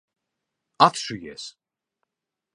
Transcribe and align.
Atšujies! 0.85 1.43